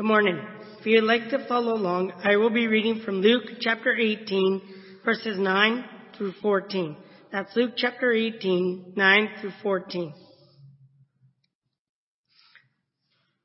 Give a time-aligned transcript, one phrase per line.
[0.00, 0.40] Good morning.
[0.78, 4.62] If you'd like to follow along, I will be reading from Luke chapter 18,
[5.04, 5.84] verses 9
[6.16, 6.96] through 14.
[7.30, 10.14] That's Luke chapter 18, 9 through 14.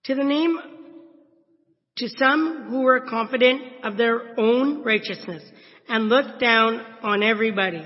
[0.05, 0.57] To the name,
[1.97, 5.43] to some who were confident of their own righteousness
[5.89, 7.85] and looked down on everybody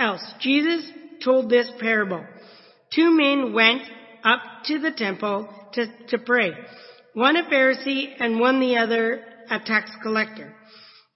[0.00, 0.90] else, Jesus
[1.22, 2.26] told this parable.
[2.92, 3.82] Two men went
[4.24, 6.50] up to the temple to, to pray.
[7.14, 10.54] One a Pharisee and one the other a tax collector.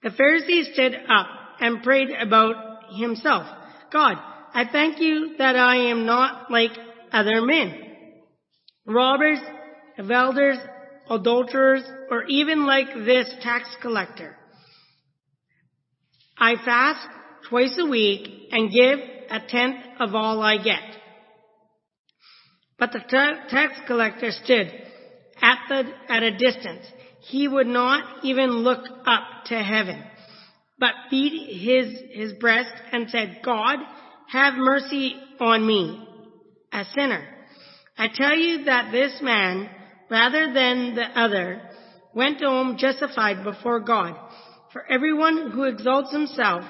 [0.03, 1.27] The Pharisee stood up
[1.59, 3.47] and prayed about himself.
[3.91, 4.17] God,
[4.53, 6.71] I thank you that I am not like
[7.11, 7.83] other men.
[8.85, 9.39] Robbers,
[9.97, 10.59] adulterers,
[11.09, 14.35] adulterers, or even like this tax collector.
[16.37, 17.07] I fast
[17.49, 18.99] twice a week and give
[19.31, 20.83] a tenth of all I get.
[22.77, 22.99] But the
[23.49, 24.71] tax collector stood
[25.41, 26.85] at the, at a distance.
[27.21, 30.03] He would not even look up to heaven,
[30.79, 33.79] but beat his, his breast and said, God,
[34.29, 36.07] have mercy on me,
[36.71, 37.27] a sinner.
[37.97, 39.69] I tell you that this man,
[40.09, 41.61] rather than the other,
[42.13, 44.15] went home justified before God.
[44.71, 46.63] For everyone who exalts himself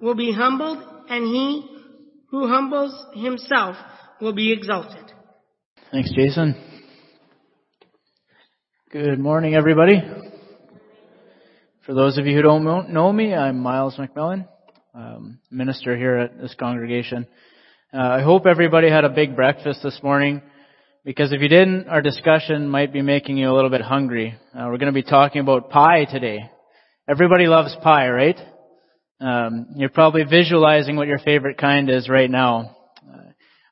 [0.00, 1.70] will be humbled, and he
[2.30, 3.76] who humbles himself
[4.20, 5.12] will be exalted.
[5.92, 6.54] Thanks, Jason.
[8.94, 10.00] Good morning, everybody.
[11.84, 14.46] For those of you who don't know me, I'm Miles McMillan,
[14.94, 17.26] um, minister here at this congregation.
[17.92, 20.42] Uh, I hope everybody had a big breakfast this morning,
[21.04, 24.38] because if you didn't, our discussion might be making you a little bit hungry.
[24.54, 26.48] Uh, we're going to be talking about pie today.
[27.08, 28.38] Everybody loves pie, right?
[29.20, 32.76] Um, you're probably visualizing what your favorite kind is right now.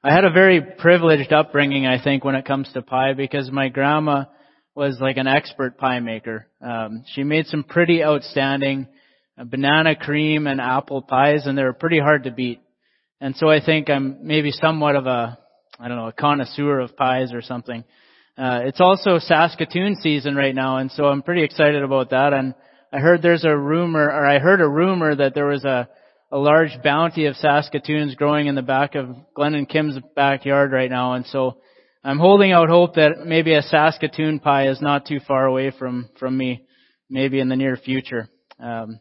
[0.03, 3.69] I had a very privileged upbringing, I think, when it comes to pie because my
[3.69, 4.25] grandma
[4.75, 6.47] was like an expert pie maker.
[6.61, 8.89] Um, she made some pretty outstanding
[9.37, 12.61] banana cream and apple pies, and they were pretty hard to beat.
[13.20, 15.39] And so I think I'm maybe somewhat of a,
[15.79, 17.85] I don't know, a connoisseur of pies or something.
[18.36, 22.33] Uh, it's also Saskatoon season right now, and so I'm pretty excited about that.
[22.33, 22.55] And
[22.92, 25.89] I heard there's a rumor, or I heard a rumor that there was a
[26.33, 30.91] a large bounty of Saskatoons growing in the back of Glenn and Kim's backyard right
[30.91, 31.58] now, and so
[32.05, 36.08] I'm holding out hope that maybe a Saskatoon pie is not too far away from
[36.18, 36.64] from me,
[37.08, 38.29] maybe in the near future.
[38.58, 38.98] Um,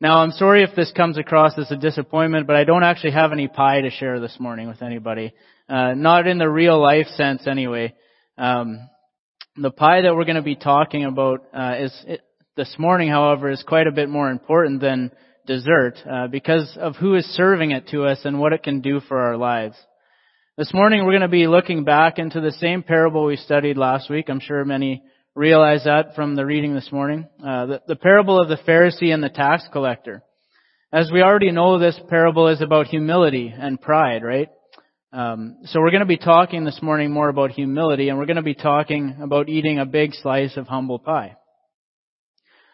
[0.00, 3.32] now, I'm sorry if this comes across as a disappointment, but I don't actually have
[3.32, 5.34] any pie to share this morning with anybody.
[5.68, 7.94] Uh, not in the real life sense, anyway.
[8.38, 8.88] Um,
[9.56, 12.22] the pie that we're going to be talking about uh, is it,
[12.56, 15.10] this morning, however, is quite a bit more important than
[15.46, 19.00] dessert uh, because of who is serving it to us and what it can do
[19.00, 19.76] for our lives.
[20.60, 24.10] This morning we're going to be looking back into the same parable we studied last
[24.10, 24.28] week.
[24.28, 25.02] I'm sure many
[25.34, 27.26] realize that from the reading this morning.
[27.42, 30.22] Uh, the, the parable of the Pharisee and the tax collector.
[30.92, 34.50] As we already know, this parable is about humility and pride, right?
[35.14, 38.36] Um, so we're going to be talking this morning more about humility, and we're going
[38.36, 41.36] to be talking about eating a big slice of humble pie.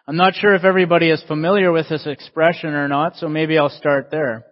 [0.08, 3.68] I'm not sure if everybody is familiar with this expression or not, so maybe I'll
[3.68, 4.44] start there.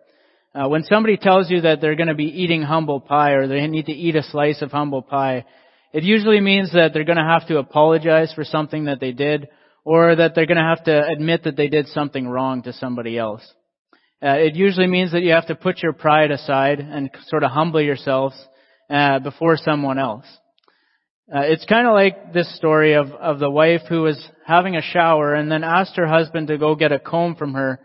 [0.54, 3.66] Uh, when somebody tells you that they're going to be eating humble pie or they
[3.66, 5.44] need to eat a slice of humble pie,
[5.92, 9.48] it usually means that they're going to have to apologize for something that they did
[9.84, 13.19] or that they're going to have to admit that they did something wrong to somebody
[13.19, 13.43] else.
[14.22, 17.50] Uh, it usually means that you have to put your pride aside and sort of
[17.50, 18.34] humble yourselves
[18.88, 20.25] uh, before someone else.
[21.34, 24.82] Uh, it's kind of like this story of, of the wife who was having a
[24.82, 27.81] shower and then asked her husband to go get a comb from her,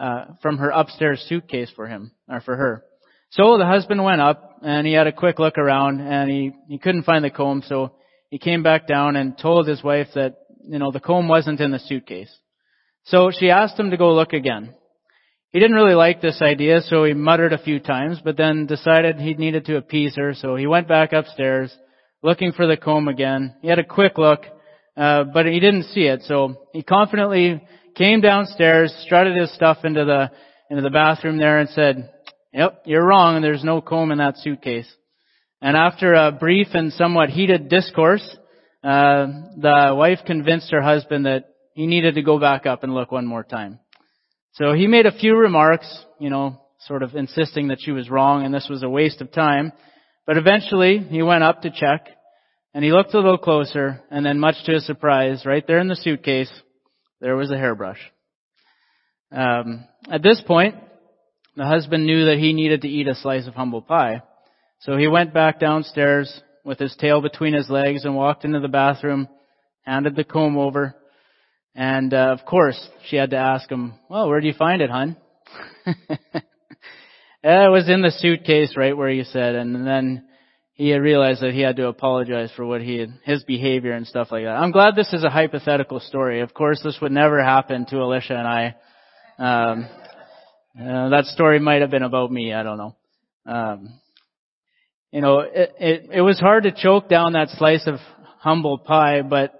[0.00, 2.84] uh, from her upstairs suitcase for him, or for her.
[3.30, 6.78] So the husband went up and he had a quick look around and he, he
[6.78, 7.92] couldn't find the comb so
[8.30, 10.36] he came back down and told his wife that,
[10.66, 12.34] you know, the comb wasn't in the suitcase.
[13.04, 14.74] So she asked him to go look again.
[15.50, 19.16] He didn't really like this idea, so he muttered a few times, but then decided
[19.16, 21.74] he needed to appease her, so he went back upstairs
[22.22, 23.54] looking for the comb again.
[23.62, 24.40] He had a quick look,
[24.94, 26.20] uh, but he didn't see it.
[26.24, 27.62] So he confidently
[27.98, 30.30] came downstairs, strutted his stuff into the
[30.70, 32.10] into the bathroom there, and said,
[32.54, 33.36] "Yep, you're wrong.
[33.36, 34.90] And there's no comb in that suitcase."
[35.60, 38.36] And after a brief and somewhat heated discourse,
[38.84, 43.10] uh, the wife convinced her husband that he needed to go back up and look
[43.10, 43.80] one more time.
[44.52, 45.86] So he made a few remarks,
[46.20, 49.32] you know, sort of insisting that she was wrong and this was a waste of
[49.32, 49.72] time.
[50.26, 52.06] But eventually, he went up to check,
[52.74, 55.88] and he looked a little closer, and then much to his surprise, right there in
[55.88, 56.52] the suitcase,
[57.20, 58.00] there was a hairbrush.
[59.30, 60.76] Um, at this point,
[61.56, 64.22] the husband knew that he needed to eat a slice of humble pie.
[64.80, 68.68] So he went back downstairs with his tail between his legs and walked into the
[68.68, 69.28] bathroom
[69.88, 70.94] handed the comb over,
[71.74, 72.78] and uh, of course
[73.08, 75.16] she had to ask him, "Well, where do you find it, hun?"
[75.86, 76.44] it
[77.42, 80.27] was in the suitcase, right where you said, and then
[80.78, 84.06] he had realized that he had to apologize for what he had, his behavior and
[84.06, 84.50] stuff like that.
[84.50, 86.40] I'm glad this is a hypothetical story.
[86.40, 88.76] Of course, this would never happen to Alicia and I.
[89.40, 89.88] Um,
[90.80, 92.54] uh, that story might have been about me.
[92.54, 92.96] I don't know.
[93.44, 94.00] Um,
[95.10, 97.96] you know, it, it, it was hard to choke down that slice of
[98.38, 99.52] humble pie, but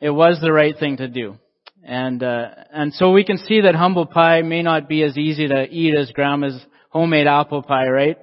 [0.00, 1.34] it was the right thing to do.
[1.82, 5.48] And, uh, and so we can see that humble pie may not be as easy
[5.48, 8.18] to eat as grandma's homemade apple pie, right?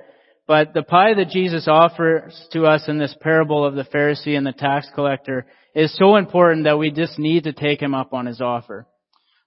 [0.48, 4.48] But the pie that Jesus offers to us in this parable of the Pharisee and
[4.48, 5.46] the tax collector
[5.76, 8.88] is so important that we just need to take him up on his offer.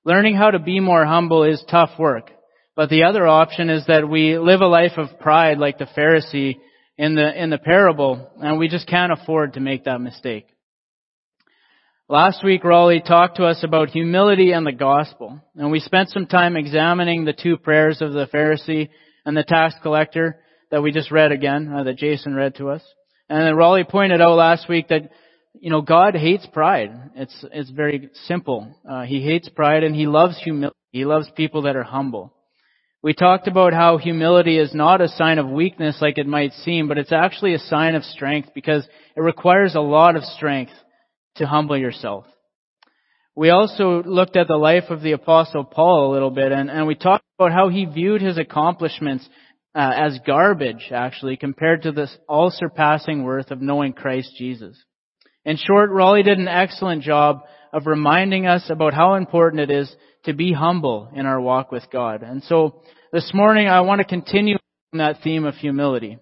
[0.04, 2.30] Learning how to be more humble is tough work.
[2.76, 6.56] But the other option is that we live a life of pride like the Pharisee
[6.98, 10.46] in the, in the parable, and we just can't afford to make that mistake.
[12.08, 16.26] Last week, Raleigh talked to us about humility and the gospel, and we spent some
[16.26, 18.90] time examining the two prayers of the Pharisee
[19.24, 22.82] and the tax collector that we just read again, uh, that Jason read to us.
[23.28, 25.10] And then Raleigh pointed out last week that,
[25.60, 26.90] you know, God hates pride.
[27.14, 28.74] It's, it's very simple.
[28.88, 30.76] Uh, he hates pride and he loves humility.
[30.90, 32.32] He loves people that are humble.
[33.02, 36.86] We talked about how humility is not a sign of weakness like it might seem,
[36.86, 40.72] but it's actually a sign of strength because it requires a lot of strength
[41.36, 42.26] to humble yourself.
[43.34, 46.86] We also looked at the life of the apostle Paul a little bit and, and
[46.86, 49.26] we talked about how he viewed his accomplishments
[49.74, 54.76] uh, as garbage, actually, compared to this all-surpassing worth of knowing Christ Jesus.
[55.44, 59.94] In short, Raleigh did an excellent job of reminding us about how important it is
[60.24, 62.22] to be humble in our walk with God.
[62.22, 62.82] And so
[63.12, 64.56] this morning I want to continue
[64.92, 66.18] on that theme of humility.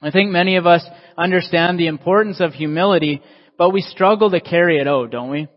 [0.00, 0.86] I think many of us
[1.16, 3.22] understand the importance of humility,
[3.56, 5.48] but we struggle to carry it out, don't we?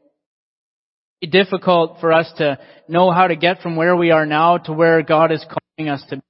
[1.22, 2.58] It's difficult for us to
[2.88, 6.04] know how to get from where we are now to where God is calling us
[6.10, 6.22] to be.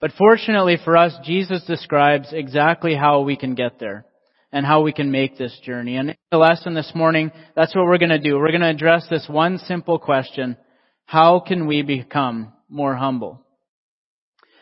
[0.00, 4.06] But fortunately for us, Jesus describes exactly how we can get there
[4.52, 5.96] and how we can make this journey.
[5.96, 8.38] And in the lesson this morning, that's what we're going to do.
[8.38, 10.56] We're going to address this one simple question.
[11.04, 13.44] How can we become more humble?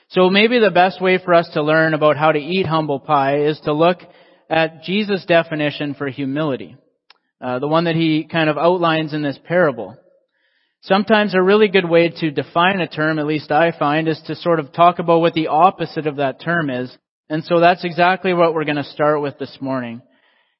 [0.09, 3.43] So maybe the best way for us to learn about how to eat humble pie
[3.43, 3.99] is to look
[4.49, 6.77] at Jesus' definition for humility.
[7.41, 9.97] Uh, the one that he kind of outlines in this parable.
[10.87, 14.37] Sometimes a really good way to define a term, at least I find, is to
[14.37, 16.97] sort of talk about what the opposite of that term is.
[17.29, 20.01] And so that's exactly what we're going to start with this morning.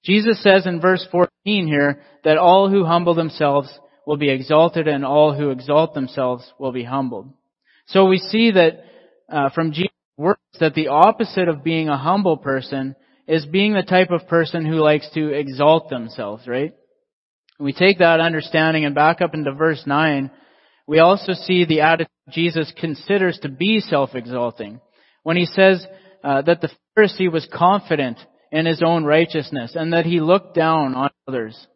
[0.05, 3.69] Jesus says in verse 14 here that all who humble themselves
[4.05, 7.33] will be exalted and all who exalt themselves will be humbled.
[7.87, 8.83] So we see that
[9.31, 12.97] uh, from Jesus' words that the opposite of being a humble person
[13.29, 16.75] is being the type of person who likes to exalt themselves, right?
[17.59, 20.31] We take that understanding and back up into verse 9,
[20.87, 24.81] we also see the attitude Jesus considers to be self-exalting.
[25.23, 25.85] When he says
[26.23, 28.19] uh, that the Pharisee was confident
[28.53, 31.67] in his own righteousness and that he looked down on others.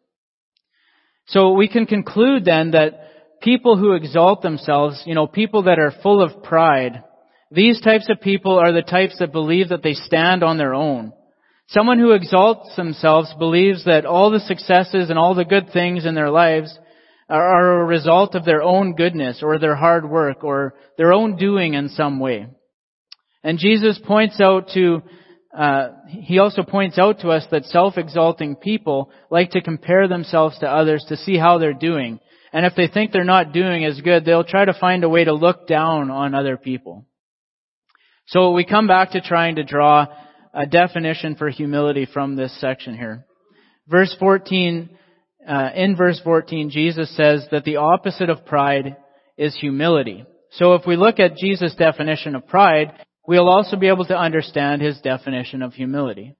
[1.27, 5.93] So we can conclude then that people who exalt themselves, you know, people that are
[6.03, 7.03] full of pride,
[7.49, 11.13] these types of people are the types that believe that they stand on their own.
[11.71, 16.15] Someone who exalts themselves believes that all the successes and all the good things in
[16.15, 16.77] their lives
[17.29, 21.73] are a result of their own goodness or their hard work or their own doing
[21.73, 22.47] in some way.
[23.41, 25.01] And Jesus points out to,
[25.57, 30.69] uh, he also points out to us that self-exalting people like to compare themselves to
[30.69, 32.19] others to see how they're doing.
[32.51, 35.23] And if they think they're not doing as good, they'll try to find a way
[35.23, 37.05] to look down on other people.
[38.27, 40.07] So we come back to trying to draw
[40.53, 43.25] a definition for humility from this section here.
[43.87, 44.89] Verse 14,
[45.47, 48.95] uh, in verse 14, Jesus says that the opposite of pride
[49.37, 50.25] is humility.
[50.51, 52.93] So if we look at Jesus' definition of pride,
[53.27, 56.35] we'll also be able to understand his definition of humility.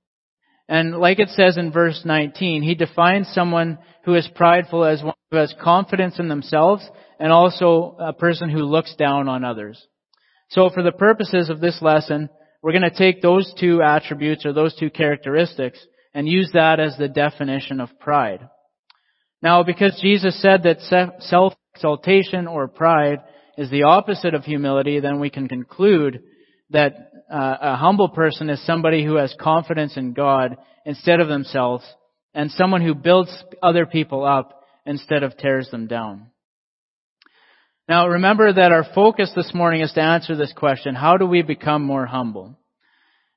[0.67, 5.13] And like it says in verse 19, he defines someone who is prideful as one
[5.31, 6.87] who has confidence in themselves
[7.19, 9.85] and also a person who looks down on others.
[10.49, 12.29] So for the purposes of this lesson,
[12.61, 15.79] we're going to take those two attributes or those two characteristics
[16.13, 18.47] and use that as the definition of pride.
[19.41, 23.19] Now, because Jesus said that self-exaltation or pride
[23.57, 26.21] is the opposite of humility, then we can conclude
[26.69, 26.93] that
[27.31, 31.83] uh, a humble person is somebody who has confidence in God instead of themselves
[32.33, 36.30] and someone who builds other people up instead of tears them down.
[37.87, 41.41] Now remember that our focus this morning is to answer this question, how do we
[41.41, 42.57] become more humble?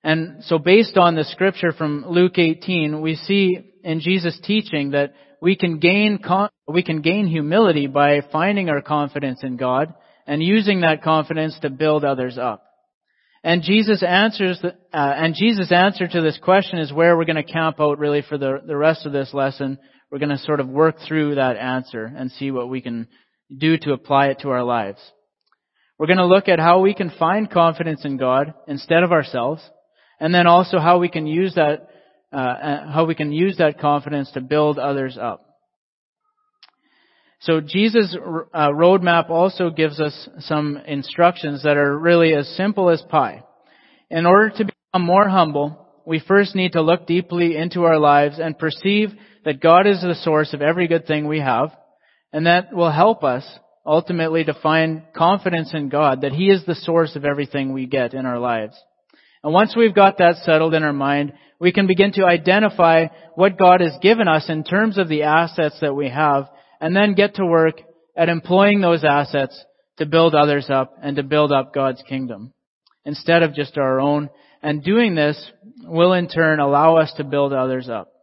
[0.03, 5.15] And so based on the scripture from Luke 18, we see in Jesus' teaching that
[5.41, 6.19] we can gain,
[6.69, 9.95] we can gain humility by finding our confidence in God
[10.27, 12.65] and using that confidence to build others up.
[13.43, 17.43] And Jesus answers, uh, and Jesus' answer to this question is where we're going to
[17.43, 19.79] camp out really for the, the rest of this lesson.
[20.11, 23.09] We're going to sort of work through that answer and see what we can
[23.57, 24.99] do to apply it to our lives.
[25.99, 29.63] We're going to look at how we can find confidence in God instead of ourselves,
[30.19, 31.89] and then also how we can use that,
[32.33, 35.45] uh, uh how we can use that confidence to build others up.
[37.41, 38.17] So Jesus'
[38.55, 43.45] uh, roadmap also gives us some instructions that are really as simple as pie.
[44.11, 48.39] In order to become more humble, we first need to look deeply into our lives
[48.39, 49.11] and perceive
[49.45, 51.71] that God is the source of every good thing we have,
[52.35, 53.47] and that will help us
[53.87, 58.13] ultimately to find confidence in God, that He is the source of everything we get
[58.13, 58.75] in our lives.
[59.45, 63.57] And once we've got that settled in our mind, we can begin to identify what
[63.57, 66.49] God has given us in terms of the assets that we have
[66.81, 67.81] and then get to work
[68.17, 69.65] at employing those assets
[69.99, 72.53] to build others up and to build up God's kingdom
[73.05, 74.29] instead of just our own.
[74.61, 75.53] And doing this
[75.85, 78.14] will in turn allow us to build others up.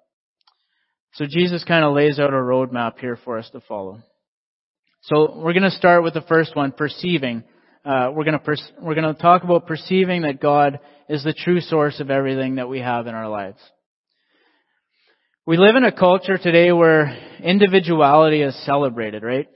[1.13, 4.00] So Jesus kind of lays out a roadmap here for us to follow.
[5.03, 7.44] So we're going to start with the first one, perceiving.
[7.84, 11.60] Uh, we're going to we're going to talk about perceiving that God is the true
[11.60, 13.58] source of everything that we have in our lives.
[15.46, 19.50] We live in a culture today where individuality is celebrated, right?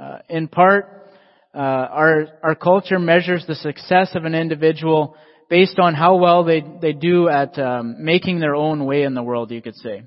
[0.00, 1.10] Uh, in part,
[1.54, 5.16] uh, our our culture measures the success of an individual
[5.50, 9.22] based on how well they they do at um, making their own way in the
[9.22, 9.50] world.
[9.50, 10.04] You could say.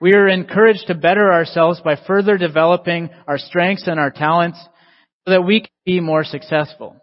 [0.00, 4.58] We are encouraged to better ourselves by further developing our strengths and our talents
[5.24, 6.96] so that we can be more successful.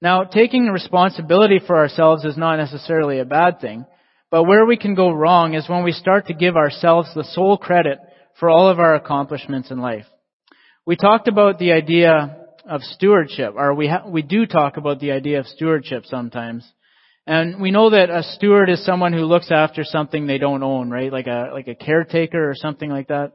[0.00, 3.86] Now, taking responsibility for ourselves is not necessarily a bad thing.
[4.30, 7.56] But where we can go wrong is when we start to give ourselves the sole
[7.56, 7.98] credit
[8.38, 10.06] for all of our accomplishments in life.
[10.84, 12.36] We talked about the idea
[12.68, 16.70] of stewardship, or we ha- we do talk about the idea of stewardship sometimes.
[17.26, 20.90] And we know that a steward is someone who looks after something they don't own,
[20.90, 21.12] right?
[21.12, 23.32] Like a like a caretaker or something like that.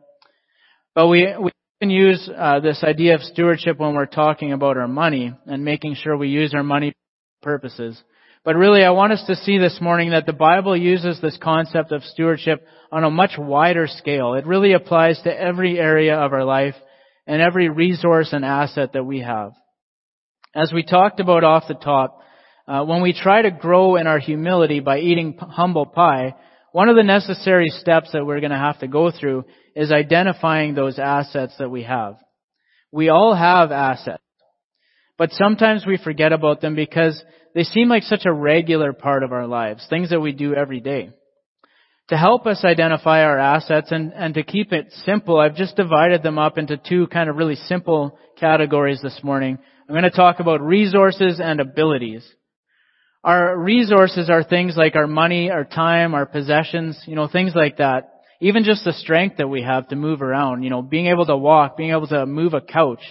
[0.96, 4.88] But we we can use uh, this idea of stewardship when we're talking about our
[4.88, 6.94] money and making sure we use our money
[7.42, 8.02] for purposes.
[8.46, 11.92] But really, I want us to see this morning that the Bible uses this concept
[11.92, 14.34] of stewardship on a much wider scale.
[14.34, 16.76] It really applies to every area of our life
[17.28, 19.52] and every resource and asset that we have.
[20.56, 22.21] As we talked about off the top,
[22.72, 26.34] uh, when we try to grow in our humility by eating humble pie,
[26.72, 29.44] one of the necessary steps that we're going to have to go through
[29.76, 32.16] is identifying those assets that we have.
[32.90, 34.24] We all have assets.
[35.18, 37.22] But sometimes we forget about them because
[37.54, 40.80] they seem like such a regular part of our lives, things that we do every
[40.80, 41.10] day.
[42.08, 46.24] To help us identify our assets and, and to keep it simple, I've just divided
[46.24, 49.60] them up into two kind of really simple categories this morning.
[49.90, 52.26] I'm going to talk about resources and abilities.
[53.24, 57.78] Our resources are things like our money, our time, our possessions, you know, things like
[57.78, 58.22] that.
[58.40, 61.38] Even just the strength that we have to move around, you know, being able to
[61.38, 63.02] walk, being able to move a couch.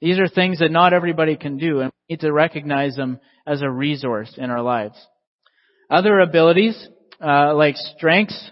[0.00, 3.60] These are things that not everybody can do and we need to recognize them as
[3.60, 4.96] a resource in our lives.
[5.90, 6.88] Other abilities,
[7.22, 8.50] uh, like strengths,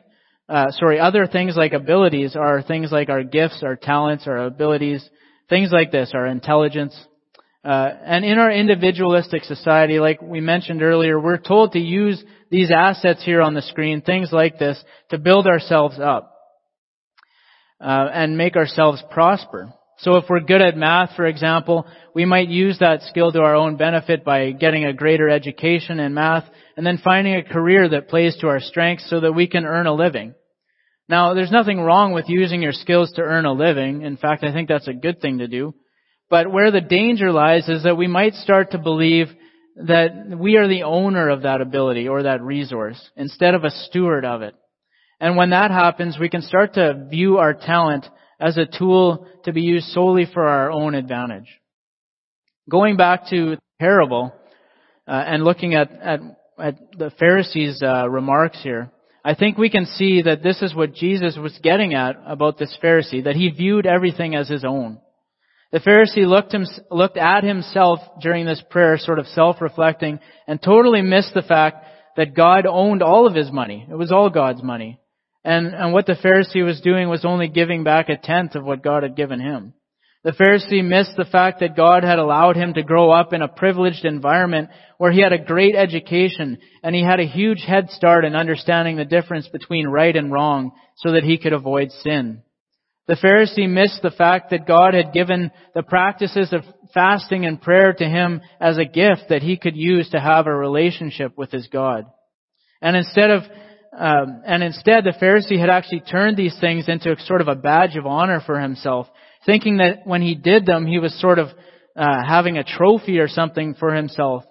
[0.48, 5.08] uh, sorry, other things like abilities are things like our gifts, our talents, our abilities,
[5.48, 6.94] things like this, our intelligence.
[7.66, 12.70] Uh, and in our individualistic society, like we mentioned earlier, we're told to use these
[12.70, 14.80] assets here on the screen, things like this,
[15.10, 16.32] to build ourselves up
[17.80, 19.74] uh, and make ourselves prosper.
[19.98, 23.56] So if we're good at math, for example, we might use that skill to our
[23.56, 26.44] own benefit by getting a greater education in math
[26.76, 29.88] and then finding a career that plays to our strengths so that we can earn
[29.88, 30.34] a living.
[31.08, 34.02] Now, there's nothing wrong with using your skills to earn a living.
[34.02, 35.74] In fact, I think that's a good thing to do.
[36.28, 39.28] But where the danger lies is that we might start to believe
[39.76, 44.24] that we are the owner of that ability or that resource instead of a steward
[44.24, 44.54] of it.
[45.20, 48.06] And when that happens, we can start to view our talent
[48.40, 51.48] as a tool to be used solely for our own advantage.
[52.68, 54.34] Going back to the parable
[55.06, 56.20] uh, and looking at, at,
[56.58, 58.90] at the Pharisees' uh, remarks here,
[59.24, 62.76] I think we can see that this is what Jesus was getting at about this
[62.82, 64.98] Pharisee, that he viewed everything as his own.
[65.72, 71.02] The Pharisee looked, him, looked at himself during this prayer, sort of self-reflecting, and totally
[71.02, 71.84] missed the fact
[72.16, 73.86] that God owned all of his money.
[73.90, 75.00] It was all God's money.
[75.44, 78.82] And, and what the Pharisee was doing was only giving back a tenth of what
[78.82, 79.74] God had given him.
[80.24, 83.48] The Pharisee missed the fact that God had allowed him to grow up in a
[83.48, 88.24] privileged environment where he had a great education and he had a huge head start
[88.24, 92.42] in understanding the difference between right and wrong so that he could avoid sin.
[93.08, 97.92] The Pharisee missed the fact that God had given the practices of fasting and prayer
[97.92, 101.68] to him as a gift that he could use to have a relationship with his
[101.68, 102.06] God.
[102.82, 103.42] And instead of,
[103.96, 107.96] um, and instead the Pharisee had actually turned these things into sort of a badge
[107.96, 109.06] of honor for himself,
[109.44, 111.48] thinking that when he did them, he was sort of
[111.94, 114.42] uh, having a trophy or something for himself.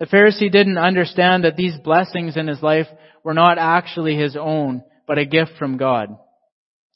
[0.00, 2.88] The Pharisee didn't understand that these blessings in his life
[3.22, 6.18] were not actually his own, but a gift from God.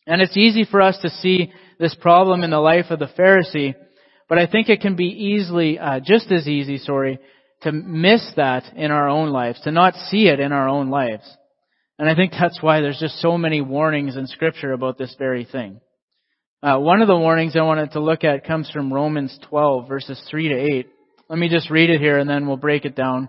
[0.09, 3.75] And it's easy for us to see this problem in the life of the Pharisee,
[4.27, 7.19] but I think it can be easily, uh, just as easy, sorry,
[7.63, 11.25] to miss that in our own lives, to not see it in our own lives.
[11.99, 15.45] And I think that's why there's just so many warnings in scripture about this very
[15.45, 15.81] thing.
[16.63, 20.21] Uh, one of the warnings I wanted to look at comes from Romans 12 verses
[20.31, 20.89] 3 to 8.
[21.29, 23.29] Let me just read it here and then we'll break it down.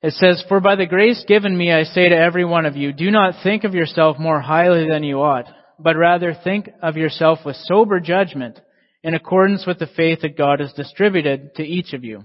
[0.00, 2.92] It says, For by the grace given me I say to every one of you,
[2.92, 5.46] do not think of yourself more highly than you ought,
[5.78, 8.60] but rather think of yourself with sober judgment,
[9.02, 12.24] in accordance with the faith that God has distributed to each of you.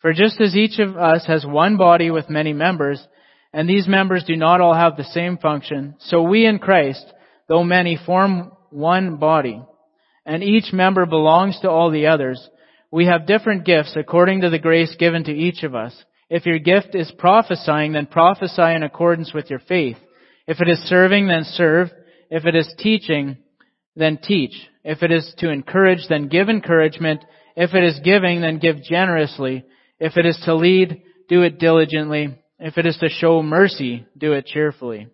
[0.00, 3.04] For just as each of us has one body with many members,
[3.52, 7.04] and these members do not all have the same function, so we in Christ,
[7.48, 9.62] though many, form one body,
[10.26, 12.48] and each member belongs to all the others,
[12.90, 15.94] we have different gifts according to the grace given to each of us.
[16.30, 19.96] If your gift is prophesying, then prophesy in accordance with your faith.
[20.46, 21.90] If it is serving, then serve.
[22.30, 23.38] If it is teaching,
[23.96, 24.54] then teach.
[24.82, 27.24] If it is to encourage, then give encouragement.
[27.56, 29.64] If it is giving, then give generously.
[29.98, 32.36] If it is to lead, do it diligently.
[32.58, 35.08] If it is to show mercy, do it cheerfully.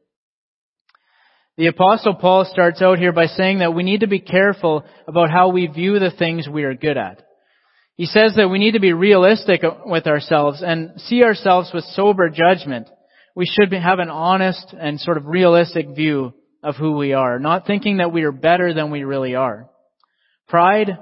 [1.56, 5.30] The apostle Paul starts out here by saying that we need to be careful about
[5.30, 7.22] how we view the things we are good at.
[8.00, 12.30] He says that we need to be realistic with ourselves and see ourselves with sober
[12.30, 12.88] judgment.
[13.36, 17.66] We should have an honest and sort of realistic view of who we are, not
[17.66, 19.68] thinking that we are better than we really are.
[20.48, 20.96] Pride,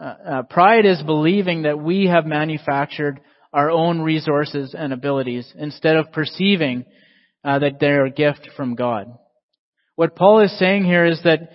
[0.00, 3.18] uh, uh, pride is believing that we have manufactured
[3.52, 6.84] our own resources and abilities instead of perceiving
[7.42, 9.08] uh, that they're a gift from God.
[9.96, 11.50] What Paul is saying here is that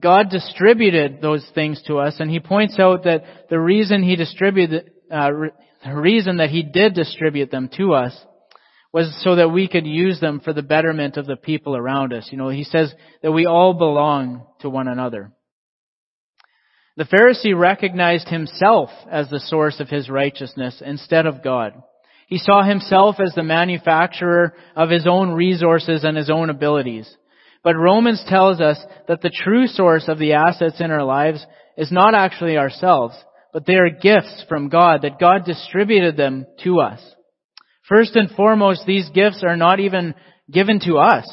[0.00, 4.92] God distributed those things to us, and he points out that the reason he distributed,
[5.10, 5.30] uh,
[5.84, 8.16] the reason that he did distribute them to us
[8.92, 12.28] was so that we could use them for the betterment of the people around us.
[12.30, 15.32] You know, he says that we all belong to one another.
[16.96, 21.74] The Pharisee recognized himself as the source of his righteousness instead of God.
[22.26, 27.08] He saw himself as the manufacturer of his own resources and his own abilities.
[27.62, 31.44] But Romans tells us that the true source of the assets in our lives
[31.76, 33.14] is not actually ourselves,
[33.52, 37.00] but they are gifts from God, that God distributed them to us.
[37.88, 40.14] First and foremost, these gifts are not even
[40.50, 41.28] given to us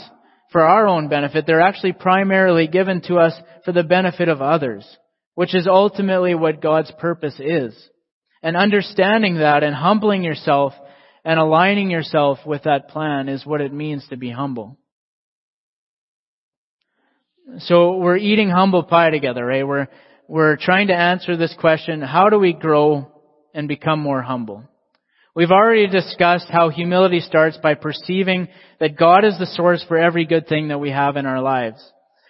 [0.52, 1.46] for our own benefit.
[1.46, 3.34] They're actually primarily given to us
[3.66, 4.86] for the benefit of others,
[5.34, 7.78] which is ultimately what God's purpose is.
[8.42, 10.74] And understanding that and humbling yourself
[11.26, 14.78] and aligning yourself with that plan is what it means to be humble.
[17.60, 19.68] So we're eating humble pie together, right?
[19.68, 19.88] We're,
[20.28, 23.12] we're trying to answer this question, how do we grow
[23.54, 24.64] and become more humble?
[25.36, 28.48] We've already discussed how humility starts by perceiving
[28.80, 31.84] that God is the source for every good thing that we have in our lives.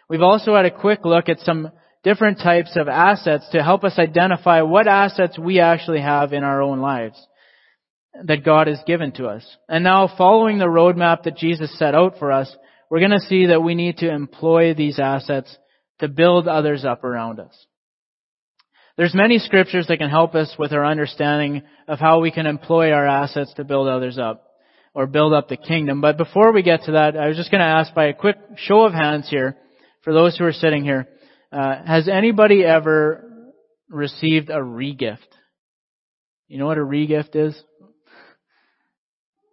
[0.10, 1.72] We've also had a quick look at some
[2.04, 6.62] different types of assets to help us identify what assets we actually have in our
[6.62, 7.20] own lives
[8.24, 9.46] that God has given to us.
[9.68, 12.54] And now following the roadmap that Jesus set out for us,
[12.90, 15.56] we're going to see that we need to employ these assets
[16.00, 17.66] to build others up around us.
[18.98, 22.92] There's many scriptures that can help us with our understanding of how we can employ
[22.92, 24.46] our assets to build others up
[24.94, 26.00] or build up the kingdom.
[26.00, 28.38] But before we get to that, I was just going to ask by a quick
[28.56, 29.58] show of hands here,
[30.04, 31.08] for those who are sitting here,
[31.52, 33.52] uh, has anybody ever
[33.90, 35.18] received a regift?
[36.48, 37.62] You know what a regift is?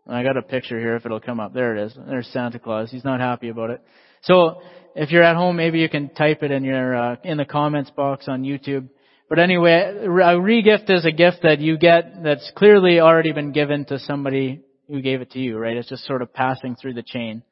[0.08, 1.54] I got a picture here if it'll come up.
[1.54, 1.96] There it is.
[2.08, 2.90] There's Santa Claus.
[2.90, 3.82] He's not happy about it.
[4.22, 4.60] So
[4.94, 7.90] if you're at home, maybe you can type it in your uh, in the comments
[7.90, 8.88] box on YouTube.
[9.28, 13.84] But anyway, a regift is a gift that you get that's clearly already been given
[13.86, 15.76] to somebody who gave it to you, right?
[15.76, 17.42] It's just sort of passing through the chain.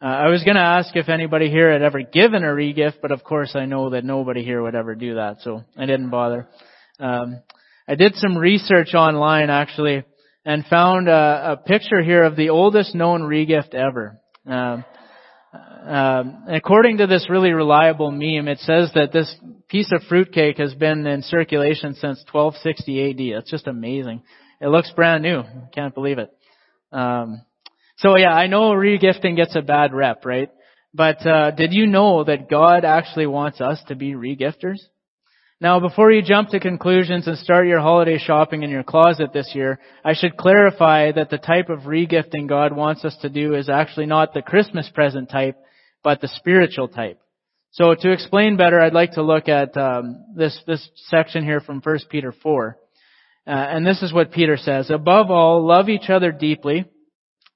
[0.00, 3.10] Uh, I was going to ask if anybody here had ever given a regift, but
[3.10, 6.46] of course I know that nobody here would ever do that, so I didn't bother.
[7.00, 7.42] Um,
[7.88, 10.04] I did some research online actually
[10.48, 14.18] and found a, a picture here of the oldest known regift ever.
[14.46, 14.82] Um,
[15.86, 19.30] um, according to this really reliable meme, it says that this
[19.68, 23.40] piece of fruitcake has been in circulation since 1260 AD.
[23.40, 24.22] It's just amazing.
[24.58, 25.42] It looks brand new.
[25.74, 26.30] Can't believe it.
[26.92, 27.42] Um,
[27.98, 30.48] so yeah, I know regifting gets a bad rep, right?
[30.94, 34.78] But uh, did you know that God actually wants us to be regifters?
[35.60, 39.50] Now, before you jump to conclusions and start your holiday shopping in your closet this
[39.54, 43.68] year, I should clarify that the type of regifting God wants us to do is
[43.68, 45.56] actually not the Christmas present type,
[46.04, 47.18] but the spiritual type.
[47.72, 51.80] So to explain better, I'd like to look at um, this this section here from
[51.82, 52.78] 1 Peter 4.
[53.44, 54.90] Uh, and this is what Peter says.
[54.90, 56.84] Above all, love each other deeply,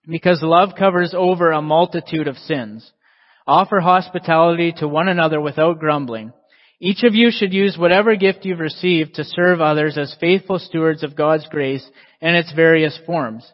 [0.08, 2.90] because love covers over a multitude of sins.
[3.46, 6.32] Offer hospitality to one another without grumbling.
[6.84, 11.04] Each of you should use whatever gift you've received to serve others as faithful stewards
[11.04, 11.88] of God's grace
[12.20, 13.46] in its various forms.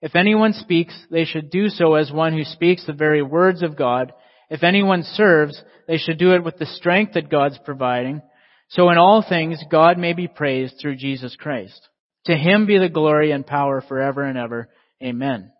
[0.00, 3.76] If anyone speaks, they should do so as one who speaks the very words of
[3.76, 4.12] God.
[4.50, 8.22] If anyone serves, they should do it with the strength that God's providing.
[8.68, 11.88] So in all things, God may be praised through Jesus Christ.
[12.26, 14.68] To him be the glory and power forever and ever.
[15.02, 15.50] Amen.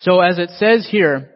[0.00, 1.30] So as it says here,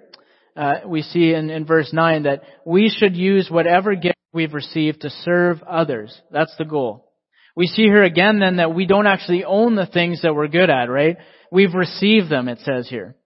[0.54, 5.02] uh, we see in, in verse 9 that we should use whatever gift we've received
[5.02, 6.18] to serve others.
[6.30, 7.12] That's the goal.
[7.56, 10.70] We see here again then that we don't actually own the things that we're good
[10.70, 11.16] at, right?
[11.50, 13.16] We've received them, it says here.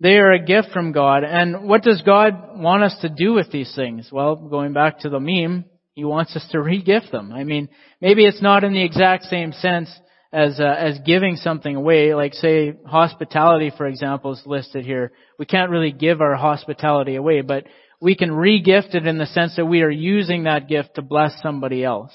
[0.00, 1.24] They are a gift from God.
[1.24, 4.10] And what does God want us to do with these things?
[4.12, 5.64] Well, going back to the meme,
[5.94, 7.32] He wants us to re-gift them.
[7.32, 7.68] I mean,
[8.00, 9.90] maybe it's not in the exact same sense
[10.32, 12.14] as uh, as giving something away.
[12.14, 15.12] Like say hospitality, for example, is listed here.
[15.38, 17.64] We can't really give our hospitality away, but
[18.00, 21.32] we can re-gift it in the sense that we are using that gift to bless
[21.42, 22.12] somebody else.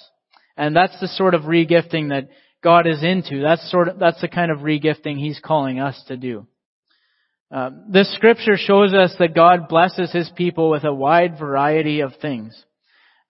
[0.56, 2.30] And that's the sort of re-gifting that
[2.63, 3.41] God is into.
[3.41, 6.48] That's sort of that's the kind of re-gifting He's calling us to do.
[7.52, 12.13] Uh, this scripture shows us that God blesses His people with a wide variety of
[12.22, 12.56] things,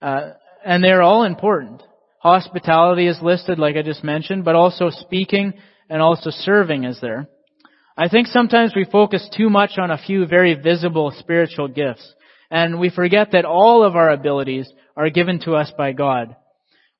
[0.00, 0.30] uh,
[0.64, 1.82] and they're all important.
[2.20, 5.52] Hospitality is listed, like I just mentioned, but also speaking
[5.90, 7.28] and also serving is there.
[7.96, 12.14] I think sometimes we focus too much on a few very visible spiritual gifts,
[12.54, 16.36] and we forget that all of our abilities are given to us by God.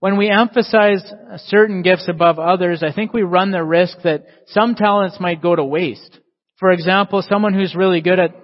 [0.01, 1.01] When we emphasize
[1.47, 5.55] certain gifts above others, I think we run the risk that some talents might go
[5.55, 6.19] to waste.
[6.59, 8.35] For example, someone who's really good at,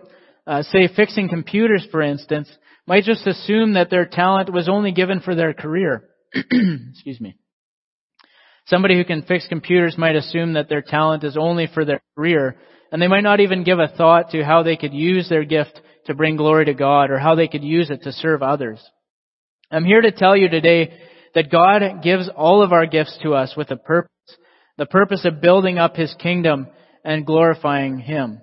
[0.47, 2.49] uh, say, fixing computers, for instance,
[2.87, 6.05] might just assume that their talent was only given for their career.
[6.35, 7.35] Excuse me.
[8.67, 12.57] Somebody who can fix computers might assume that their talent is only for their career,
[12.93, 15.81] and they might not even give a thought to how they could use their gift
[16.11, 18.81] to bring glory to God or how they could use it to serve others.
[19.71, 20.93] I'm here to tell you today
[21.37, 24.11] that God gives all of our gifts to us with a purpose,
[24.77, 26.67] the purpose of building up His kingdom
[27.05, 28.41] and glorifying Him.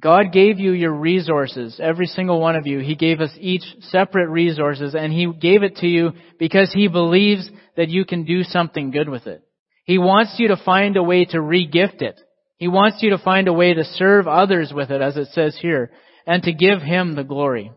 [0.00, 2.78] God gave you your resources, every single one of you.
[2.78, 7.50] He gave us each separate resources and He gave it to you because He believes
[7.76, 9.42] that you can do something good with it.
[9.84, 12.20] He wants you to find a way to regift it.
[12.64, 15.54] He wants you to find a way to serve others with it, as it says
[15.60, 15.90] here,
[16.26, 17.70] and to give Him the glory.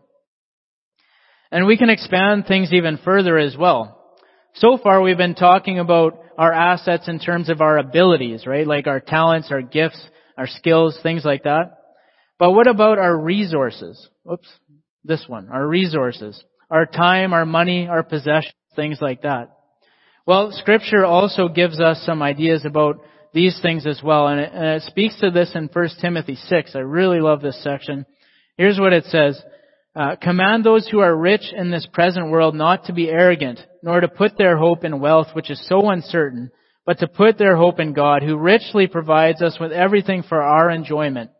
[1.52, 4.02] And we can expand things even further as well.
[4.54, 8.66] So far we've been talking about our assets in terms of our abilities, right?
[8.66, 10.02] Like our talents, our gifts,
[10.38, 11.64] our skills, things like that.
[12.38, 14.08] But what about our resources?
[14.32, 14.48] Oops,
[15.04, 16.42] this one, our resources.
[16.70, 19.50] Our time, our money, our possessions, things like that.
[20.24, 24.64] Well, scripture also gives us some ideas about these things as well, and it, and
[24.64, 26.74] it speaks to this in 1 Timothy 6.
[26.74, 28.06] I really love this section.
[28.56, 29.40] Here's what it says.
[29.94, 34.00] Uh, command those who are rich in this present world not to be arrogant, nor
[34.00, 36.50] to put their hope in wealth which is so uncertain,
[36.86, 40.70] but to put their hope in God, who richly provides us with everything for our
[40.70, 41.30] enjoyment.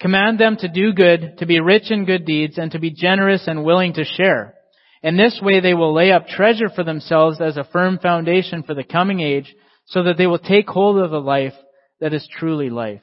[0.00, 3.46] Command them to do good, to be rich in good deeds, and to be generous
[3.46, 4.54] and willing to share.
[5.02, 8.74] In this way they will lay up treasure for themselves as a firm foundation for
[8.74, 9.54] the coming age,
[9.86, 11.54] so that they will take hold of the life
[12.00, 13.02] that is truly life.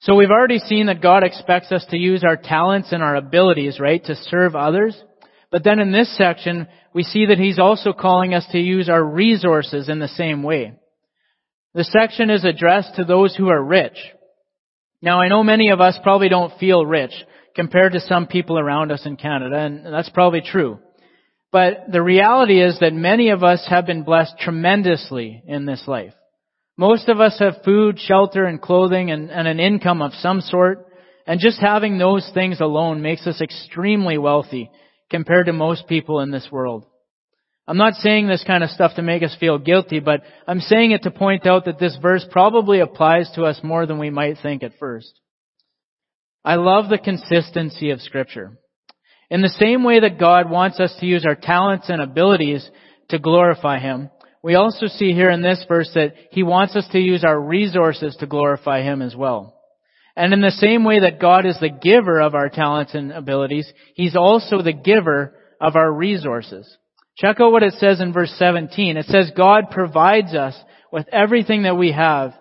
[0.00, 3.80] So we've already seen that God expects us to use our talents and our abilities,
[3.80, 5.00] right, to serve others.
[5.50, 9.02] But then in this section, we see that He's also calling us to use our
[9.02, 10.74] resources in the same way.
[11.72, 13.96] The section is addressed to those who are rich.
[15.00, 17.12] Now I know many of us probably don't feel rich
[17.54, 20.78] compared to some people around us in Canada, and that's probably true.
[21.54, 26.12] But the reality is that many of us have been blessed tremendously in this life.
[26.76, 30.84] Most of us have food, shelter, and clothing and, and an income of some sort,
[31.28, 34.68] and just having those things alone makes us extremely wealthy
[35.10, 36.86] compared to most people in this world.
[37.68, 40.90] I'm not saying this kind of stuff to make us feel guilty, but I'm saying
[40.90, 44.38] it to point out that this verse probably applies to us more than we might
[44.42, 45.20] think at first.
[46.44, 48.58] I love the consistency of scripture.
[49.34, 52.70] In the same way that God wants us to use our talents and abilities
[53.08, 54.10] to glorify Him,
[54.44, 58.14] we also see here in this verse that He wants us to use our resources
[58.20, 59.60] to glorify Him as well.
[60.14, 63.66] And in the same way that God is the giver of our talents and abilities,
[63.96, 66.72] He's also the giver of our resources.
[67.16, 68.96] Check out what it says in verse 17.
[68.96, 70.54] It says God provides us
[70.92, 72.34] with everything that we have.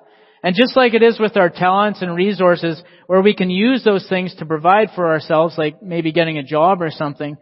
[0.43, 4.05] And just like it is with our talents and resources, where we can use those
[4.09, 7.37] things to provide for ourselves, like maybe getting a job or something,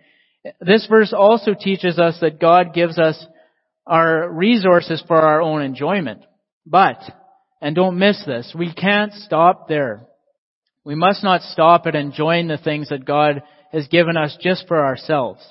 [0.59, 3.25] this verse also teaches us that God gives us
[3.87, 6.21] our resources for our own enjoyment.
[6.65, 6.99] But,
[7.59, 10.05] and don't miss this, we can't stop there.
[10.83, 14.85] We must not stop at enjoying the things that God has given us just for
[14.85, 15.41] ourselves.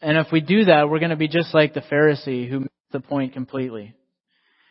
[0.00, 2.70] And if we do that, we're going to be just like the Pharisee who missed
[2.92, 3.94] the point completely.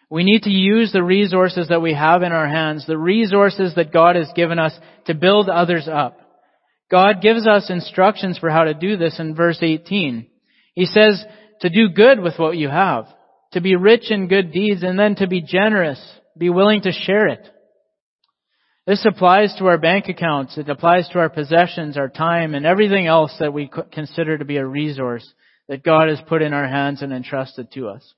[0.09, 3.93] We need to use the resources that we have in our hands, the resources that
[3.93, 6.19] God has given us to build others up.
[6.89, 10.27] God gives us instructions for how to do this in verse 18.
[10.73, 11.23] He says
[11.61, 13.05] to do good with what you have,
[13.51, 15.99] to be rich in good deeds, and then to be generous,
[16.35, 17.47] be willing to share it.
[18.87, 20.57] This applies to our bank accounts.
[20.57, 24.57] It applies to our possessions, our time, and everything else that we consider to be
[24.57, 25.31] a resource
[25.67, 28.13] that God has put in our hands and entrusted to us.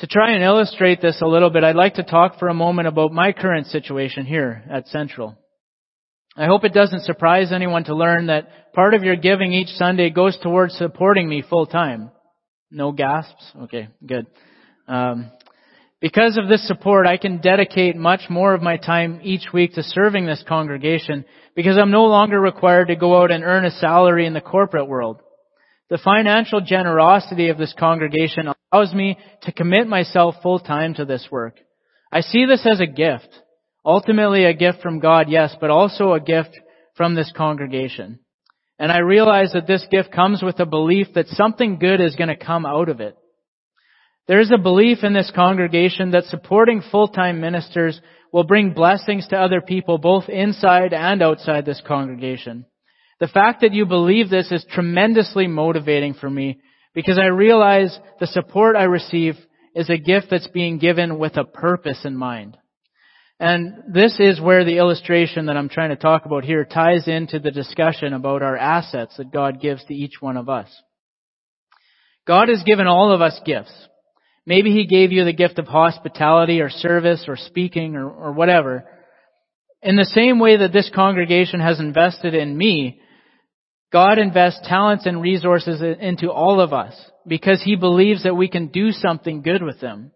[0.00, 2.86] To try and illustrate this a little bit, I'd like to talk for a moment
[2.86, 5.38] about my current situation here at Central.
[6.36, 10.10] I hope it doesn't surprise anyone to learn that part of your giving each Sunday
[10.10, 12.10] goes towards supporting me full time.
[12.70, 13.52] No gasps?
[13.62, 14.26] Okay, good.
[14.86, 15.30] Um,
[16.02, 19.82] because of this support, I can dedicate much more of my time each week to
[19.82, 24.26] serving this congregation because I'm no longer required to go out and earn a salary
[24.26, 25.22] in the corporate world.
[25.88, 31.28] The financial generosity of this congregation allows me to commit myself full time to this
[31.30, 31.56] work.
[32.10, 33.28] I see this as a gift.
[33.84, 36.58] Ultimately a gift from God, yes, but also a gift
[36.96, 38.18] from this congregation.
[38.78, 42.28] And I realize that this gift comes with a belief that something good is going
[42.28, 43.16] to come out of it.
[44.26, 48.00] There is a belief in this congregation that supporting full-time ministers
[48.32, 52.66] will bring blessings to other people both inside and outside this congregation.
[53.20, 56.60] The fact that you believe this is tremendously motivating for me
[56.94, 59.36] because I realize the support I receive
[59.74, 62.56] is a gift that's being given with a purpose in mind.
[63.38, 67.38] And this is where the illustration that I'm trying to talk about here ties into
[67.38, 70.68] the discussion about our assets that God gives to each one of us.
[72.26, 73.72] God has given all of us gifts.
[74.46, 78.84] Maybe He gave you the gift of hospitality or service or speaking or, or whatever.
[79.82, 83.02] In the same way that this congregation has invested in me,
[83.92, 86.94] God invests talents and resources into all of us
[87.26, 90.12] because He believes that we can do something good with them.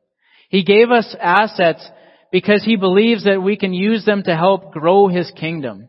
[0.49, 1.89] He gave us assets
[2.33, 5.89] because He believes that we can use them to help grow His kingdom.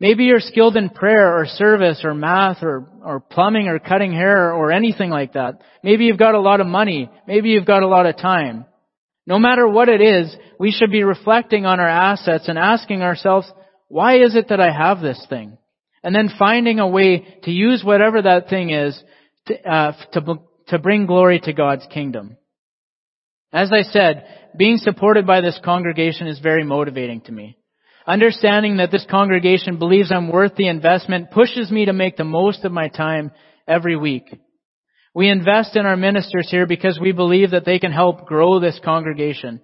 [0.00, 4.52] Maybe you're skilled in prayer or service or math or, or plumbing or cutting hair
[4.52, 5.60] or anything like that.
[5.84, 7.08] Maybe you've got a lot of money.
[7.28, 8.64] Maybe you've got a lot of time.
[9.26, 13.46] No matter what it is, we should be reflecting on our assets and asking ourselves,
[13.86, 15.56] why is it that I have this thing?
[16.02, 19.00] And then finding a way to use whatever that thing is
[19.46, 22.36] to, uh, to, to bring glory to God's kingdom.
[23.52, 24.24] As I said,
[24.56, 27.56] being supported by this congregation is very motivating to me.
[28.06, 32.64] Understanding that this congregation believes I'm worth the investment pushes me to make the most
[32.64, 33.30] of my time
[33.68, 34.24] every week.
[35.14, 38.80] We invest in our ministers here because we believe that they can help grow this
[38.82, 39.60] congregation.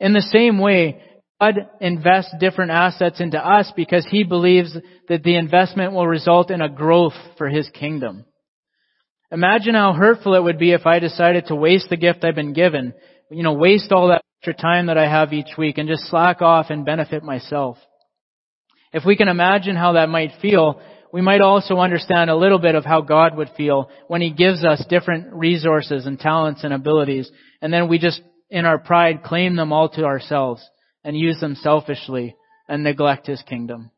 [0.00, 1.02] In the same way,
[1.40, 4.76] God invests different assets into us because He believes
[5.08, 8.24] that the investment will result in a growth for His kingdom.
[9.32, 12.52] Imagine how hurtful it would be if I decided to waste the gift I've been
[12.52, 12.94] given,
[13.30, 16.40] you know, waste all that extra time that I have each week and just slack
[16.40, 17.78] off and benefit myself.
[18.92, 20.80] If we can imagine how that might feel,
[21.12, 24.64] we might also understand a little bit of how God would feel when He gives
[24.64, 27.28] us different resources and talents and abilities,
[27.60, 28.20] and then we just,
[28.50, 30.64] in our pride, claim them all to ourselves
[31.04, 32.34] and use them selfishly
[32.68, 33.90] and neglect His kingdom.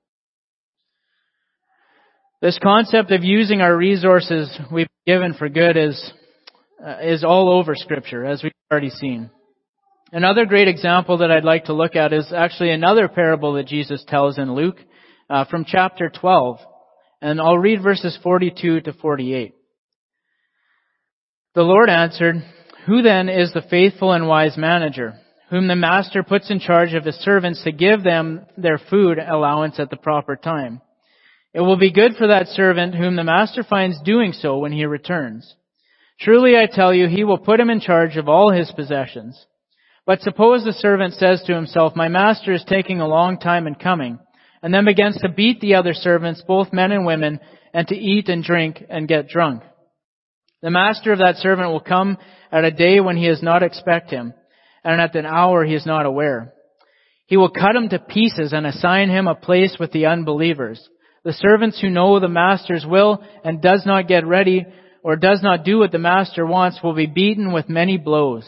[2.43, 6.13] This concept of using our resources we've given for good is,
[6.85, 9.31] uh, is all over scripture, as we've already seen.
[10.13, 14.05] Another great example that I'd like to look at is actually another parable that Jesus
[14.07, 14.77] tells in Luke
[15.31, 16.59] uh, from chapter 12.
[17.23, 19.55] And I'll read verses 42 to 48.
[21.55, 22.37] The Lord answered,
[22.87, 25.15] Who then is the faithful and wise manager,
[25.51, 29.79] whom the master puts in charge of his servants to give them their food allowance
[29.79, 30.81] at the proper time?
[31.55, 34.85] It will be good for that servant whom the master finds doing so when he
[34.85, 35.55] returns.
[36.21, 39.47] Truly I tell you, he will put him in charge of all his possessions.
[40.05, 43.75] But suppose the servant says to himself, My master is taking a long time in
[43.75, 44.19] coming,
[44.63, 47.41] and then begins to beat the other servants, both men and women,
[47.75, 49.63] and to eat and drink and get drunk.
[50.63, 52.19] The master of that servant will come
[52.53, 54.33] at a day when he does not expect him,
[54.87, 56.55] and at an hour he is not aware.
[57.27, 60.81] He will cut him to pieces and assign him a place with the unbelievers.
[61.25, 64.65] The servants who know the master's will and does not get ready
[65.03, 68.47] or does not do what the master wants will be beaten with many blows.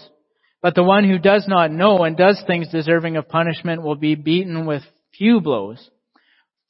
[0.62, 4.14] But the one who does not know and does things deserving of punishment will be
[4.14, 4.82] beaten with
[5.16, 5.90] few blows.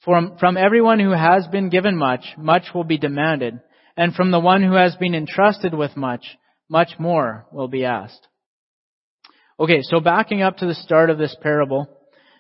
[0.03, 3.61] From, from everyone who has been given much, much will be demanded.
[3.99, 6.25] And from the one who has been entrusted with much,
[6.71, 8.29] much more will be asked.
[9.61, 11.89] Okay, so backing up to the start of this parable,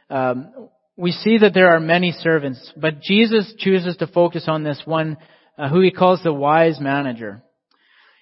[0.08, 4.80] um, we see that there are many servants, but Jesus chooses to focus on this
[4.84, 5.16] one,
[5.58, 7.42] uh, who he calls the wise manager.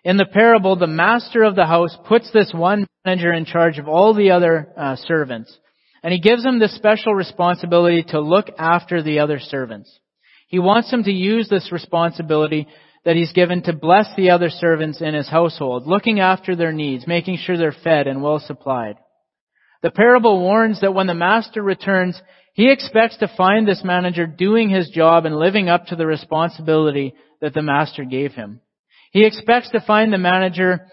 [0.03, 3.87] In the parable, the master of the house puts this one manager in charge of
[3.87, 5.55] all the other uh, servants,
[6.03, 9.91] and he gives him this special responsibility to look after the other servants.
[10.49, 12.67] He wants him to use this responsibility
[13.07, 17.07] that he's given to bless the other servants in his household, looking after their needs,
[17.07, 18.97] making sure they're fed and well supplied.
[19.83, 22.21] The parable warns that when the master returns,
[22.55, 27.15] he expects to find this manager doing his job and living up to the responsibility
[27.41, 28.61] that the master gave him.
[29.13, 30.89] He expects to find the manager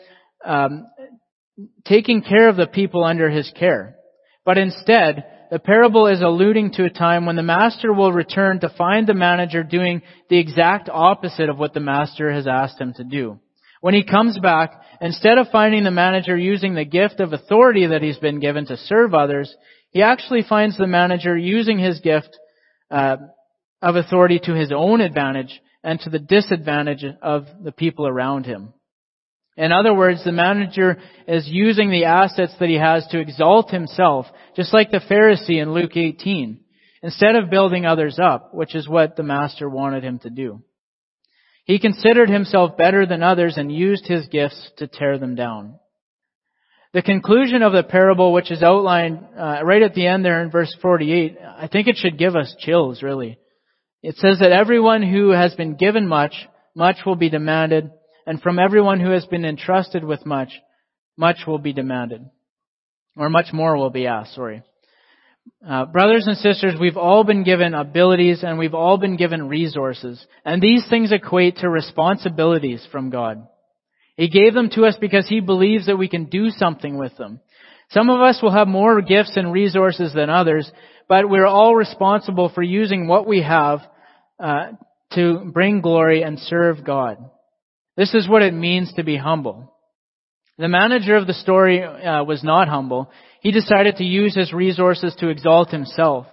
[0.46, 0.86] um,
[1.84, 3.96] taking care of the people under his care.
[4.46, 8.74] But instead, the parable is alluding to a time when the master will return to
[8.76, 13.04] find the manager doing the exact opposite of what the master has asked him to
[13.04, 13.38] do.
[13.80, 18.02] When he comes back, instead of finding the manager using the gift of authority that
[18.02, 19.56] he's been given to serve others,
[19.92, 22.36] he actually finds the manager using his gift
[22.90, 23.18] uh,
[23.80, 28.74] of authority to his own advantage and to the disadvantage of the people around him.
[29.56, 34.26] In other words, the manager is using the assets that he has to exalt himself,
[34.56, 36.60] just like the Pharisee in Luke 18,
[37.04, 40.62] instead of building others up, which is what the master wanted him to do.
[41.66, 45.80] He considered himself better than others and used his gifts to tear them down.
[46.94, 50.52] The conclusion of the parable, which is outlined uh, right at the end there in
[50.52, 53.40] verse 48, I think it should give us chills, really.
[54.04, 56.34] It says that everyone who has been given much,
[56.76, 57.90] much will be demanded,
[58.26, 60.50] and from everyone who has been entrusted with much,
[61.18, 62.22] much will be demanded.
[63.16, 64.64] Or much more will be asked, sorry.
[65.68, 70.26] Uh, brothers and sisters, we've all been given abilities and we've all been given resources.
[70.46, 73.48] And these things equate to responsibilities from God.
[74.16, 77.40] He gave them to us because He believes that we can do something with them.
[77.92, 80.72] Some of us will have more gifts and resources than others,
[81.08, 83.80] but we're all responsible for using what we have
[84.40, 84.72] uh,
[85.14, 87.18] to bring glory and serve God.
[87.96, 89.74] This is what it means to be humble.
[90.58, 93.12] The manager of the story uh, was not humble.
[93.42, 96.28] He decided to use his resources to exalt himself.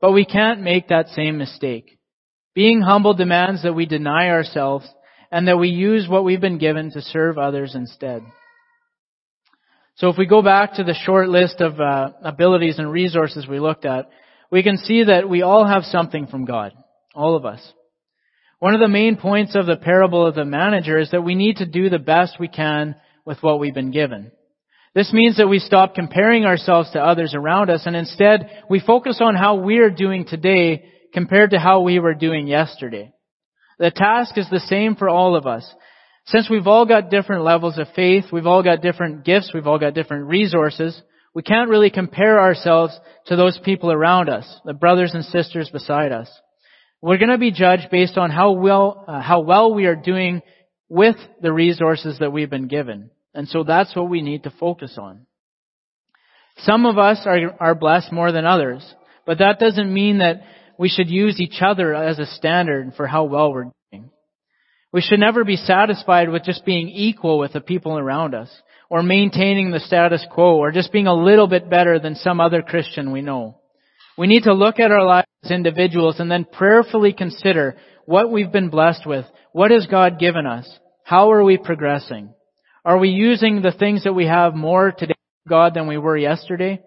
[0.00, 1.98] But we can't make that same mistake.
[2.54, 4.88] Being humble demands that we deny ourselves
[5.30, 8.22] and that we use what we've been given to serve others instead.
[9.96, 13.58] So if we go back to the short list of uh, abilities and resources we
[13.58, 14.08] looked at,
[14.50, 16.72] we can see that we all have something from God.
[17.14, 17.60] All of us.
[18.58, 21.56] One of the main points of the parable of the manager is that we need
[21.56, 24.32] to do the best we can with what we've been given.
[24.94, 29.18] This means that we stop comparing ourselves to others around us and instead we focus
[29.20, 33.12] on how we're doing today compared to how we were doing yesterday.
[33.78, 35.70] The task is the same for all of us.
[36.28, 39.78] Since we've all got different levels of faith, we've all got different gifts, we've all
[39.78, 40.98] got different resources,
[41.34, 46.10] we can't really compare ourselves to those people around us, the brothers and sisters beside
[46.10, 46.30] us.
[47.02, 50.42] We're going to be judged based on how well, uh, how well we are doing
[50.88, 53.10] with the resources that we've been given.
[53.34, 55.26] And so that's what we need to focus on.
[56.58, 58.82] Some of us are, are blessed more than others,
[59.26, 60.42] but that doesn't mean that
[60.78, 64.10] we should use each other as a standard for how well we're doing.
[64.92, 68.50] We should never be satisfied with just being equal with the people around us,
[68.88, 72.62] or maintaining the status quo, or just being a little bit better than some other
[72.62, 73.58] Christian we know.
[74.18, 77.76] We need to look at our lives as individuals and then prayerfully consider
[78.06, 79.26] what we've been blessed with.
[79.52, 80.68] What has God given us?
[81.04, 82.34] How are we progressing?
[82.84, 85.14] Are we using the things that we have more today,
[85.48, 86.80] God, than we were yesterday?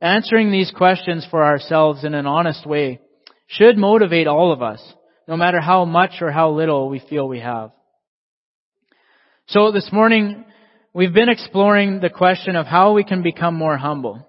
[0.00, 3.00] Answering these questions for ourselves in an honest way
[3.46, 4.82] should motivate all of us,
[5.28, 7.70] no matter how much or how little we feel we have.
[9.46, 10.44] So this morning,
[10.92, 14.26] we've been exploring the question of how we can become more humble.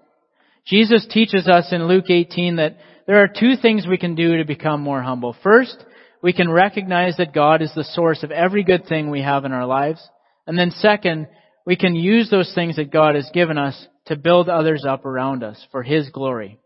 [0.66, 4.44] Jesus teaches us in Luke 18 that there are two things we can do to
[4.44, 5.36] become more humble.
[5.42, 5.76] First,
[6.22, 9.52] we can recognize that God is the source of every good thing we have in
[9.52, 10.00] our lives.
[10.46, 11.28] And then second,
[11.66, 15.42] we can use those things that God has given us to build others up around
[15.42, 16.58] us for His glory.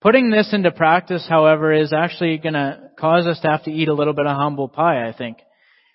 [0.00, 3.88] Putting this into practice, however, is actually going to cause us to have to eat
[3.88, 5.38] a little bit of humble pie, I think.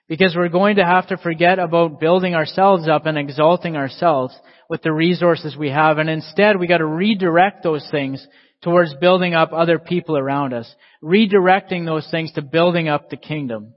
[0.10, 4.36] Because we're going to have to forget about building ourselves up and exalting ourselves
[4.74, 6.00] with the resources we have.
[6.00, 8.26] And instead, we got to redirect those things
[8.64, 10.68] towards building up other people around us.
[11.04, 13.76] Redirecting those things to building up the kingdom.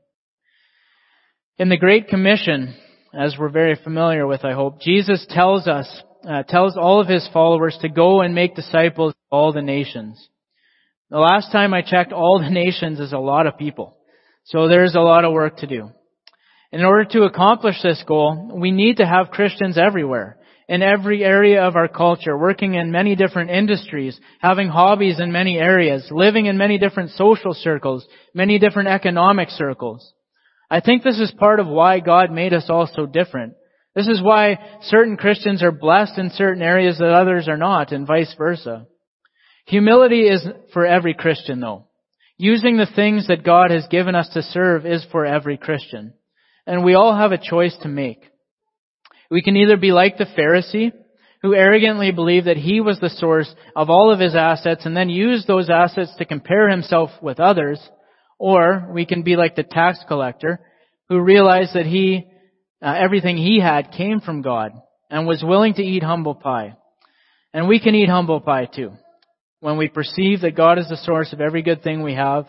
[1.58, 2.74] In the Great Commission,
[3.12, 5.86] as we're very familiar with, I hope, Jesus tells us,
[6.26, 10.30] uh, tells all of his followers to go and make disciples of all the nations.
[11.10, 13.98] The last time I checked, all the nations is a lot of people.
[14.44, 15.90] So there's a lot of work to do.
[16.72, 20.38] In order to accomplish this goal, we need to have Christians everywhere,
[20.68, 25.58] in every area of our culture, working in many different industries, having hobbies in many
[25.58, 30.12] areas, living in many different social circles, many different economic circles.
[30.68, 33.54] I think this is part of why God made us all so different.
[33.94, 38.06] This is why certain Christians are blessed in certain areas that others are not, and
[38.06, 38.86] vice versa.
[39.66, 41.86] Humility is for every Christian though.
[42.38, 46.12] Using the things that God has given us to serve is for every Christian.
[46.66, 48.20] And we all have a choice to make.
[49.30, 50.92] We can either be like the Pharisee,
[51.42, 55.08] who arrogantly believed that he was the source of all of his assets and then
[55.08, 57.80] used those assets to compare himself with others,
[58.38, 60.60] or we can be like the tax collector,
[61.08, 62.26] who realized that he,
[62.82, 64.72] uh, everything he had came from God
[65.10, 66.76] and was willing to eat humble pie.
[67.52, 68.92] And we can eat humble pie too.
[69.60, 72.46] When we perceive that God is the source of every good thing we have,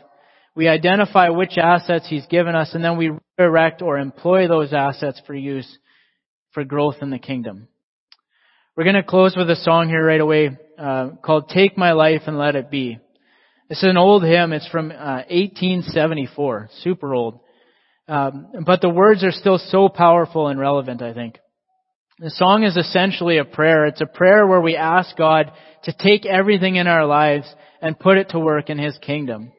[0.55, 5.21] we identify which assets He's given us, and then we redirect or employ those assets
[5.27, 5.77] for use
[6.57, 7.67] for growth in the kingdom.
[8.75, 12.23] We're going to close with a song here right away uh, called "Take My Life
[12.25, 12.97] and Let It Be."
[13.69, 14.53] This is an old hymn.
[14.53, 17.41] It's from uh, 1874, super old.
[18.07, 21.03] Um, but the words are still so powerful and relevant.
[21.03, 21.37] I think
[22.17, 23.85] the song is essentially a prayer.
[23.85, 25.51] It's a prayer where we ask God
[25.83, 27.45] to take everything in our lives
[27.83, 29.51] and put it to work in His kingdom.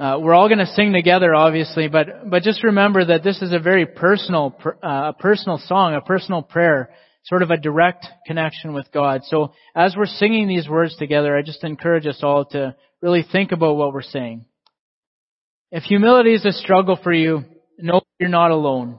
[0.00, 3.52] Uh, we're all going to sing together, obviously, but but just remember that this is
[3.52, 6.88] a very personal, uh, personal song, a personal prayer,
[7.26, 9.20] sort of a direct connection with God.
[9.24, 13.52] So as we're singing these words together, I just encourage us all to really think
[13.52, 14.46] about what we're saying.
[15.70, 17.44] If humility is a struggle for you,
[17.76, 18.98] know you're not alone.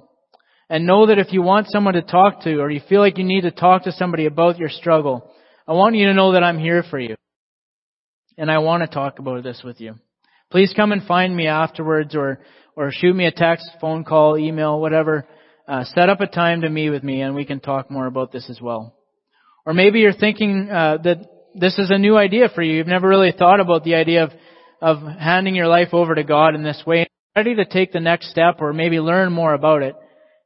[0.69, 3.23] And know that if you want someone to talk to, or you feel like you
[3.23, 5.33] need to talk to somebody about your struggle,
[5.67, 7.15] I want you to know that I'm here for you.
[8.37, 9.95] And I want to talk about this with you.
[10.51, 12.39] Please come and find me afterwards or,
[12.75, 15.25] or shoot me a text, phone call, email, whatever.
[15.67, 18.31] Uh, set up a time to meet with me and we can talk more about
[18.31, 18.93] this as well.
[19.65, 21.25] Or maybe you're thinking uh, that
[21.55, 22.75] this is a new idea for you.
[22.75, 24.31] You've never really thought about the idea of,
[24.81, 27.07] of handing your life over to God in this way.
[27.35, 29.95] Ready to take the next step or maybe learn more about it.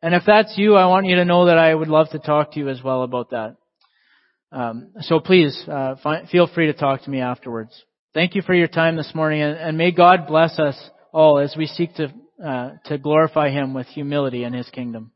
[0.04, 2.52] And if that's you, I want you to know that I would love to talk
[2.52, 3.56] to you as well about that.
[4.52, 7.74] Um, so please uh, find, feel free to talk to me afterwards.
[8.16, 10.78] Thank you for your time this morning, and, and may God bless us
[11.12, 15.12] all as we seek to uh, to glorify Him with humility in His kingdom.